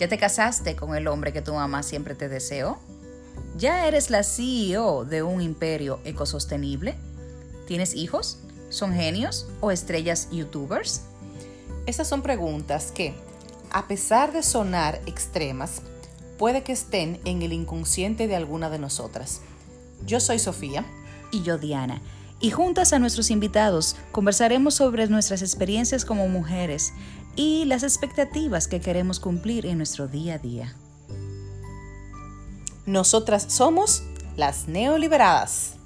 ¿Ya 0.00 0.08
te 0.08 0.16
casaste 0.16 0.76
con 0.76 0.96
el 0.96 1.06
hombre 1.08 1.30
que 1.30 1.42
tu 1.42 1.52
mamá 1.52 1.82
siempre 1.82 2.14
te 2.14 2.30
deseó? 2.30 2.78
¿Ya 3.58 3.86
eres 3.86 4.08
la 4.08 4.22
CEO 4.22 5.04
de 5.04 5.22
un 5.22 5.42
imperio 5.42 6.00
ecosostenible? 6.04 6.94
¿Tienes 7.66 7.94
hijos? 7.94 8.38
¿Son 8.70 8.94
genios 8.94 9.46
o 9.60 9.70
estrellas 9.70 10.30
youtubers? 10.32 11.02
Estas 11.84 12.08
son 12.08 12.22
preguntas 12.22 12.92
que, 12.92 13.14
a 13.70 13.88
pesar 13.88 14.32
de 14.32 14.42
sonar 14.42 15.02
extremas, 15.04 15.82
puede 16.38 16.62
que 16.62 16.72
estén 16.72 17.20
en 17.26 17.42
el 17.42 17.52
inconsciente 17.52 18.26
de 18.26 18.36
alguna 18.36 18.70
de 18.70 18.78
nosotras. 18.78 19.42
Yo 20.06 20.18
soy 20.18 20.38
Sofía. 20.38 20.86
Y 21.30 21.42
yo 21.42 21.58
Diana. 21.58 22.00
Y 22.40 22.52
juntas 22.52 22.94
a 22.94 22.98
nuestros 22.98 23.30
invitados 23.30 23.96
conversaremos 24.12 24.74
sobre 24.74 25.06
nuestras 25.08 25.42
experiencias 25.42 26.06
como 26.06 26.26
mujeres 26.26 26.94
y 27.36 27.64
las 27.64 27.82
expectativas 27.82 28.68
que 28.68 28.80
queremos 28.80 29.20
cumplir 29.20 29.66
en 29.66 29.78
nuestro 29.78 30.08
día 30.08 30.34
a 30.34 30.38
día. 30.38 30.76
Nosotras 32.86 33.46
somos 33.48 34.02
las 34.36 34.68
neoliberadas. 34.68 35.79